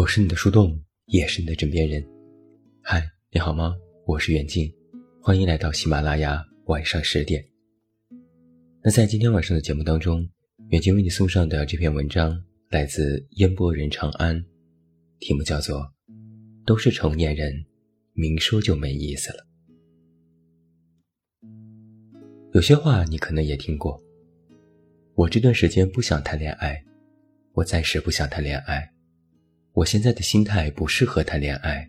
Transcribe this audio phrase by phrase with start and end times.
[0.00, 2.02] 我是你的树洞，也是你的枕边人。
[2.80, 3.76] 嗨，你好吗？
[4.06, 4.72] 我是远近，
[5.20, 7.44] 欢迎来到喜马拉雅晚上十点。
[8.82, 10.26] 那在今天晚上的节目当中，
[10.70, 14.42] 远近为你送上的这篇文章来自烟波人长安，
[15.18, 15.80] 题目叫做
[16.64, 17.52] 《都是成年人，
[18.14, 19.46] 明说就没意思了》。
[22.54, 24.02] 有些话你可能也听过。
[25.14, 26.82] 我这段时间不想谈恋爱，
[27.52, 28.90] 我暂时不想谈恋爱。
[29.72, 31.88] 我现在的心态不适合谈恋爱，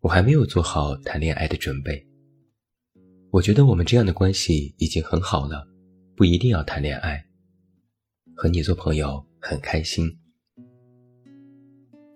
[0.00, 2.06] 我还没有做好谈恋爱的准备。
[3.30, 5.66] 我觉得我们这样的关系已经很好了，
[6.14, 7.24] 不一定要谈恋爱。
[8.34, 10.10] 和你做朋友很开心。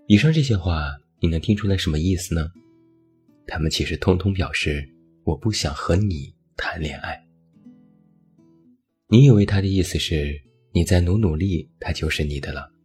[0.07, 2.49] 以上这些话，你能听出来什么意思呢？
[3.49, 4.89] 他们其实通通表示
[5.25, 7.27] 我不想和你谈恋爱。
[9.09, 10.41] 你以为他的意思是
[10.73, 12.76] 你再努努力，他就是你的了。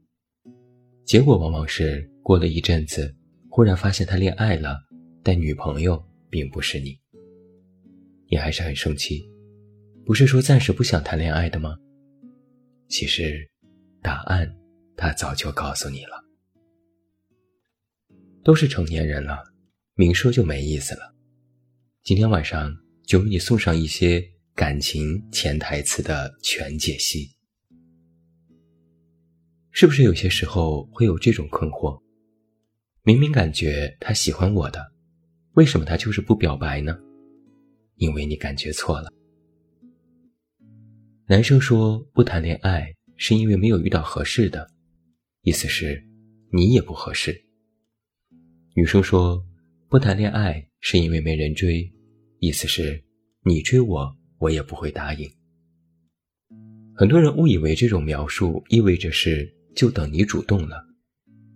[1.12, 3.14] 结果往往是过了一阵子，
[3.50, 4.80] 忽然发现他恋爱了，
[5.22, 6.98] 但女朋友并不是你。
[8.30, 9.22] 你还是很生气，
[10.06, 11.76] 不是说暂时不想谈恋爱的吗？
[12.88, 13.46] 其实，
[14.02, 14.50] 答案
[14.96, 16.24] 他早就告诉你了。
[18.42, 19.44] 都是成年人了，
[19.96, 21.14] 明说就没意思了。
[22.04, 22.74] 今天晚上
[23.06, 24.26] 就为你送上一些。
[24.54, 27.32] 感情潜台词的全解析，
[29.72, 32.02] 是不是有些时候会有这种困惑？
[33.04, 34.92] 明明感觉他喜欢我的，
[35.54, 36.98] 为什么他就是不表白呢？
[37.96, 39.12] 因为你感觉错了。
[41.28, 44.70] 男生说不谈恋爱是因为没有遇到合适的，
[45.44, 46.04] 意思是
[46.52, 47.44] 你也不合适。
[48.76, 49.44] 女生说
[49.90, 51.92] 不谈恋爱是因为没人追，
[52.40, 53.04] 意思是
[53.44, 54.16] 你追我。
[54.42, 55.30] 我也不会答应。
[56.96, 60.84] 很多人误以为这种描述意味着是就等你主动了，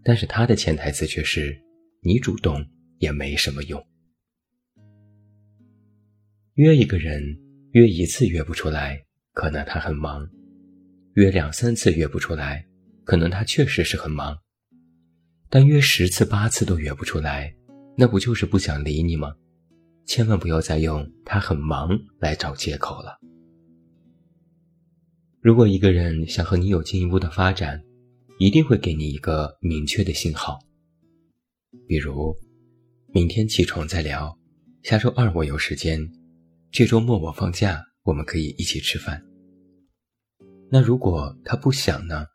[0.03, 1.55] 但是他的潜台词却是
[2.01, 2.65] 你主动
[2.99, 3.85] 也没什么用。
[6.55, 7.21] 约一个人，
[7.71, 10.25] 约一次约不出来，可能他很忙；
[11.15, 12.65] 约两三次约不出来，
[13.03, 14.37] 可能他确实是很忙。
[15.49, 17.53] 但约十次八次都约不出来，
[17.97, 19.35] 那不就是不想理你吗？
[20.05, 21.89] 千万不要再用“他很忙”
[22.19, 23.19] 来找借口了。
[25.41, 27.83] 如果一个人想和你有进一步的发展，
[28.37, 30.59] 一定会给你一个明确的信号，
[31.87, 32.35] 比如
[33.13, 34.37] 明天起床再聊，
[34.83, 36.11] 下周二我有时间，
[36.69, 39.23] 这周末我放假，我们可以一起吃饭。
[40.69, 42.25] 那如果他不想呢？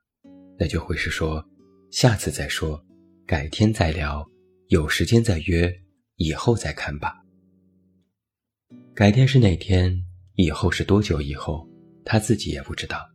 [0.59, 1.45] 那就会是说
[1.91, 2.83] 下次再说，
[3.27, 4.27] 改天再聊，
[4.69, 5.71] 有时间再约，
[6.17, 7.15] 以后再看吧。
[8.95, 10.03] 改天是哪天？
[10.37, 11.69] 以后是多久以后？
[12.05, 13.07] 他自己也不知道。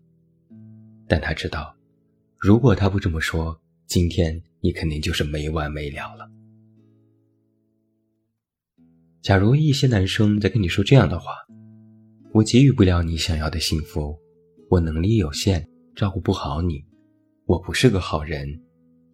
[1.08, 1.76] 但他知道，
[2.46, 6.30] 如果他不这么说，今天你肯定就是没完没了了。
[9.20, 11.32] 假如一些男生在跟你说这样的话
[12.36, 14.16] ：“我给予不了你想要的幸福，
[14.70, 16.86] 我能力有限，照顾不好你，
[17.48, 18.48] 我不是个好人，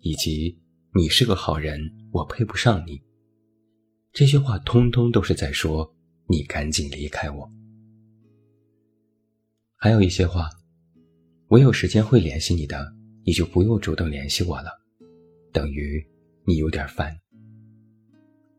[0.01, 0.59] 以及
[0.93, 1.79] 你是个好人，
[2.11, 3.01] 我配不上你。”
[4.11, 5.95] 这些话通通都是在说。
[6.27, 7.49] 你赶紧离开我。
[9.77, 10.49] 还有一些话，
[11.47, 12.93] 我有时间会联系你的，
[13.23, 14.71] 你就不用主动联系我了，
[15.51, 16.03] 等于
[16.45, 17.15] 你有点烦。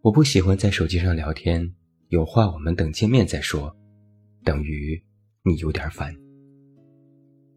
[0.00, 1.74] 我不喜欢在手机上聊天，
[2.08, 3.74] 有话我们等见面再说，
[4.44, 5.02] 等于
[5.44, 6.14] 你有点烦。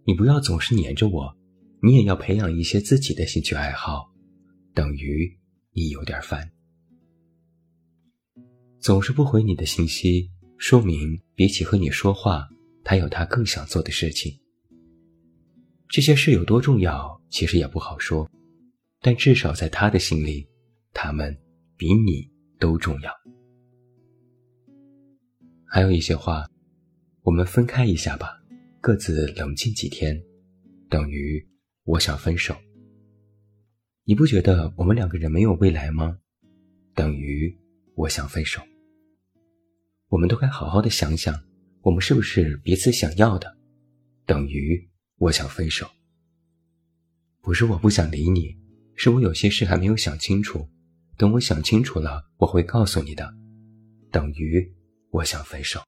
[0.05, 1.35] 你不要总是黏着我，
[1.81, 4.11] 你也要培养一些自己的兴趣爱好，
[4.73, 5.35] 等于
[5.73, 6.51] 你有点烦。
[8.79, 12.47] 总是不回你的信息，说明比起和你说话，
[12.83, 14.39] 他有他更想做的事情。
[15.95, 18.29] 这些事有多重要，其实也不好说，
[18.99, 20.45] 但至少在他的心里，
[20.91, 21.33] 他们
[21.77, 22.29] 比你
[22.59, 23.09] 都重要。
[25.65, 26.45] 还有一些话，
[27.21, 28.43] 我们分开一下吧，
[28.81, 30.21] 各自冷静几天，
[30.89, 31.41] 等于
[31.85, 32.53] 我想分手。
[34.03, 36.19] 你不觉得我们两个人没有未来吗？
[36.93, 37.57] 等于
[37.95, 38.61] 我想分手。
[40.09, 41.33] 我们都该好好的想想，
[41.83, 43.55] 我们是不是彼此想要的？
[44.25, 45.89] 等于我想分手。
[47.41, 48.55] 不是我不想理你，
[48.95, 50.67] 是我有些事还没有想清楚。
[51.17, 53.33] 等我想清楚了，我会告诉你的。
[54.11, 54.73] 等于
[55.11, 55.79] 我想分手。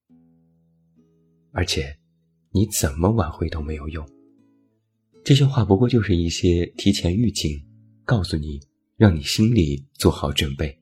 [1.51, 1.97] 而且，
[2.51, 4.07] 你怎么挽回都没有用。
[5.23, 7.65] 这些话不过就是一些提前预警，
[8.05, 8.61] 告诉你，
[8.95, 10.79] 让你心里做好准备。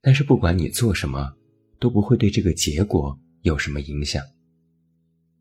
[0.00, 1.34] 但是不管你做什么。
[1.80, 4.24] 都不会对这个结果有什么影响，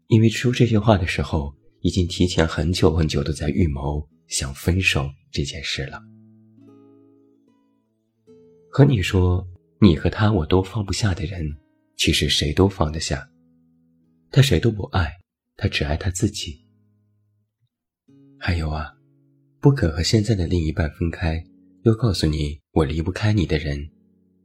[0.07, 6.01] 因为说这些话的时候，已经提前很久很久都在预谋想分手这件事了。
[8.71, 9.45] 和你说
[9.81, 11.45] 你和他我都放不下的人，
[11.97, 13.29] 其实谁都放得下。
[14.31, 15.11] 他谁都不爱，
[15.57, 16.65] 他只爱他自己。
[18.39, 18.93] 还有啊，
[19.59, 21.43] 不肯和现在的另一半分开，
[21.83, 23.77] 又告诉你我离不开你的人，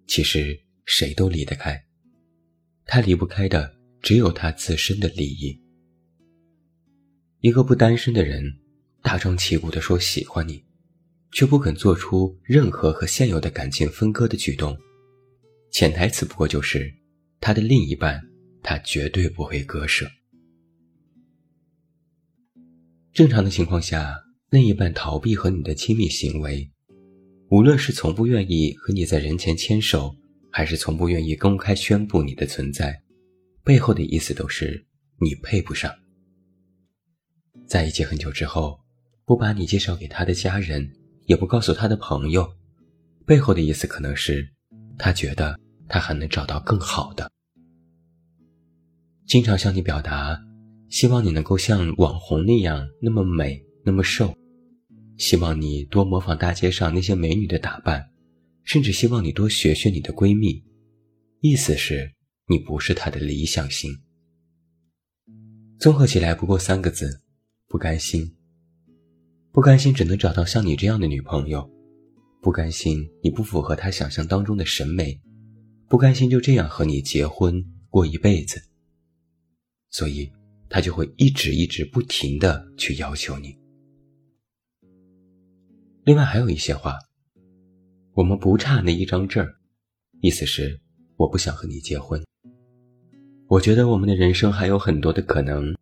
[0.08, 1.80] 其实谁都离得开。
[2.84, 5.56] 他离不开的只有他自身的利益。
[7.40, 8.42] 一个不单身的人，
[9.00, 10.60] 大张旗鼓地说喜欢你，
[11.30, 14.76] 却不肯做出任何和现有的感情分割的举动，
[15.70, 16.92] 潜台词不过就是
[17.40, 18.20] 他的另一半，
[18.60, 20.10] 他绝对不会割舍。
[23.12, 24.16] 正常的情况下，
[24.50, 26.68] 另一半逃避和你的亲密行为，
[27.50, 30.12] 无论是从不愿意和你在人前牵手，
[30.50, 33.00] 还是从不愿意公开宣布你的存在，
[33.62, 34.84] 背后的意思都是
[35.20, 35.94] 你配不上。
[37.68, 38.80] 在一起很久之后，
[39.26, 40.90] 不把你介绍给他的家人，
[41.26, 42.50] 也不告诉他的朋友，
[43.26, 44.48] 背后的意思可能是，
[44.96, 45.54] 他觉得
[45.86, 47.30] 他还能找到更好的。
[49.26, 50.40] 经常向你表达，
[50.88, 54.34] 希望你能够像网红那样那么美那么瘦，
[55.18, 58.08] 希望你多模仿大街上那些美女的打扮，
[58.64, 60.64] 甚至希望你多学学你的闺蜜，
[61.42, 62.14] 意思是
[62.46, 63.90] 你不是他的理想型。
[65.78, 67.20] 综合起来不过三个字。
[67.70, 68.34] 不甘心，
[69.52, 71.70] 不甘心只能找到像你这样的女朋友，
[72.40, 75.20] 不甘心你不符合他想象当中的审美，
[75.86, 78.58] 不甘心就这样和你结婚过一辈子，
[79.90, 80.32] 所以
[80.70, 83.54] 他就会一直一直不停的去要求你。
[86.04, 86.96] 另外还有一些话，
[88.14, 89.54] 我们不差那一张证儿，
[90.22, 90.80] 意思是
[91.18, 92.24] 我不想和你结婚。
[93.46, 95.76] 我觉得我们的人生还有很多的可能，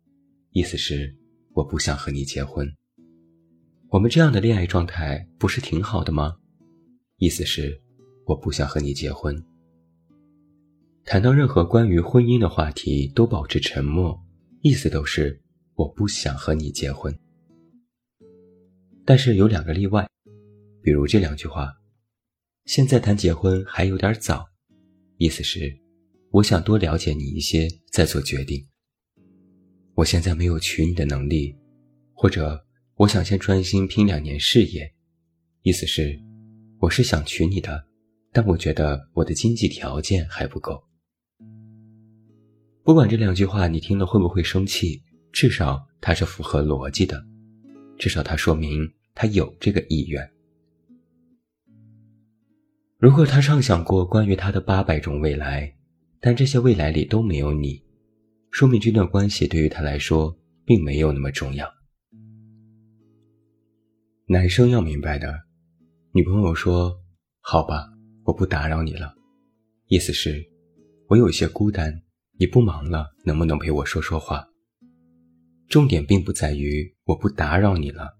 [0.51, 1.16] 意思是。
[1.57, 2.71] 我不想和你结婚。
[3.89, 6.35] 我们这样的恋爱状态不是挺好的吗？
[7.17, 7.81] 意思是
[8.25, 9.43] 我不想和你结婚。
[11.03, 14.23] 谈到任何关于婚姻的话题都保持沉默，
[14.61, 15.41] 意思都是
[15.73, 17.17] 我不想和你结婚。
[19.03, 20.07] 但是有两个例外，
[20.83, 21.73] 比如这两句话：
[22.65, 24.45] 现在谈结婚还有点早，
[25.17, 25.75] 意思是
[26.29, 28.63] 我想多了解你一些再做决定。
[29.97, 31.55] 我现在没有娶你的能力，
[32.13, 32.63] 或者
[32.97, 34.93] 我想先专心拼两年事业，
[35.63, 36.15] 意思是，
[36.77, 37.83] 我是想娶你的，
[38.31, 40.79] 但我觉得我的经济条件还不够。
[42.83, 45.01] 不管这两句话你听了会不会生气，
[45.31, 47.19] 至少它是符合逻辑的，
[47.97, 50.31] 至少它说明他有这个意愿。
[52.99, 55.75] 如果他畅想过关于他的八百种未来，
[56.19, 57.81] 但这些未来里都没有你。
[58.51, 60.35] 说明这段关系对于他来说
[60.65, 61.71] 并没有那么重要。
[64.25, 65.33] 男生要明白的，
[66.11, 66.99] 女朋友说
[67.39, 67.87] ：“好吧，
[68.25, 69.15] 我不打扰你了。”
[69.87, 70.43] 意思是，
[71.07, 72.01] 我有些孤单，
[72.37, 74.45] 你不忙了，能不能陪我说说话？
[75.69, 78.17] 重点并不在于我不打扰你了，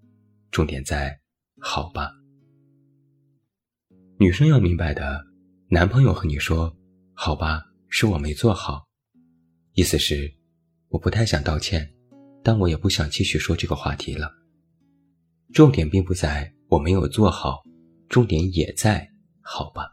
[0.50, 1.19] 重点在
[1.59, 2.12] “好吧”。
[4.18, 5.25] 女生要明白的，
[5.69, 6.74] 男朋友和你说
[7.13, 8.87] ：“好吧，是我没做好。”
[9.79, 10.34] 意思是，
[10.89, 11.88] 我不太想道歉，
[12.41, 14.27] 但我也不想继续说这个话题了。
[15.53, 17.62] 重点并不在我没有做好，
[18.10, 19.07] 重点也在
[19.39, 19.88] 好吧。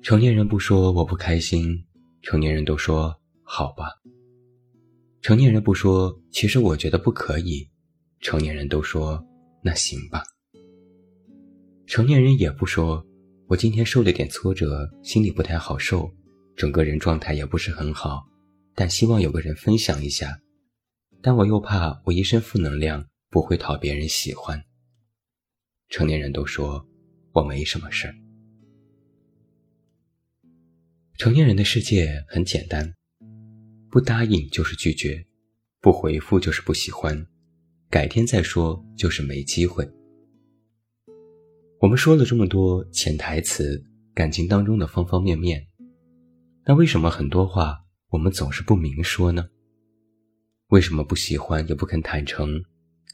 [0.00, 1.84] 成年人不说我不开心，
[2.22, 3.86] 成年人都说好吧。
[5.20, 7.68] 成年人不说其实我觉得不可以，
[8.20, 9.20] 成年人都说
[9.60, 10.22] 那行吧。
[11.84, 13.04] 成年人也不说
[13.48, 16.08] 我今天受了点挫折，心里不太好受。
[16.56, 18.26] 整个人状态也不是很好，
[18.74, 20.40] 但希望有个人分享一下，
[21.20, 24.62] 但我又怕我一身负能量不会讨别人喜欢。
[25.90, 26.84] 成年人都说
[27.32, 28.14] 我没什么事儿。
[31.18, 32.94] 成年人的世界很简单，
[33.90, 35.24] 不答应就是拒绝，
[35.82, 37.26] 不回复就是不喜欢，
[37.90, 39.86] 改天再说就是没机会。
[41.80, 43.84] 我们说了这么多潜台词，
[44.14, 45.62] 感情当中的方方面面。
[46.68, 49.48] 那为什么很多话我们总是不明说呢？
[50.70, 52.60] 为什么不喜欢也不肯坦诚，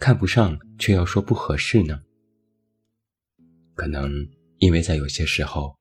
[0.00, 2.00] 看不上却要说不合适呢？
[3.74, 4.10] 可能
[4.56, 5.76] 因为在有些时候，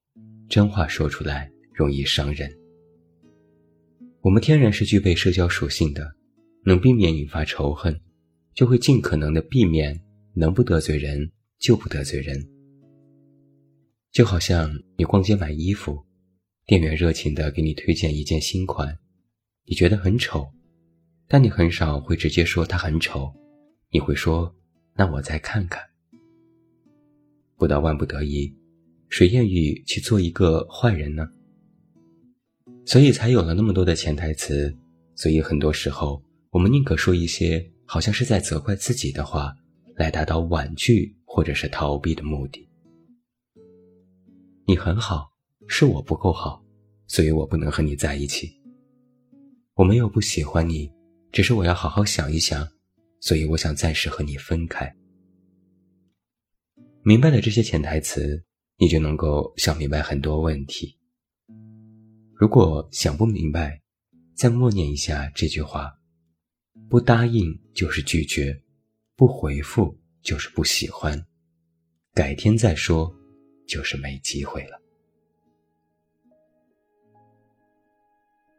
[0.50, 2.52] 真话说出来容易伤人。
[4.20, 6.14] 我们天然是具备社交属性的，
[6.66, 7.98] 能避免引发仇恨，
[8.54, 9.98] 就会尽可能的避免
[10.34, 12.38] 能不得罪人就不得罪人。
[14.12, 16.06] 就好像你逛街买衣服。
[16.66, 18.98] 店员热情地给你推荐一件新款，
[19.66, 20.48] 你觉得很丑，
[21.28, 23.34] 但你很少会直接说它很丑，
[23.92, 24.56] 你会说
[24.96, 25.84] ：“那我再看看。”
[27.58, 28.56] 不到万不得已，
[29.10, 31.28] 谁愿意去做一个坏人呢？
[32.86, 34.76] 所以才有了那么多的潜台词。
[35.14, 39.56] 所以很多时候，我们宁可说一些好像是在责怪自己的话，
[39.96, 42.68] 来达到婉拒或者是逃避的目的。
[44.66, 45.31] 你很好，
[45.72, 46.62] 是我不够好，
[47.08, 48.52] 所以我不能和你在一起。
[49.76, 50.92] 我没有不喜欢你，
[51.32, 52.68] 只是我要好好想一想，
[53.22, 54.94] 所以我想暂时和你分开。
[57.04, 58.44] 明白了这些潜台词。
[58.78, 60.98] 你就能够想明白很多问题。
[62.34, 63.80] 如果想不明白，
[64.34, 65.94] 再默念一下这句话：
[66.90, 68.60] 不答应就是拒绝，
[69.16, 71.24] 不回复就是不喜欢，
[72.16, 73.16] 改天再说
[73.68, 74.81] 就是没机会了。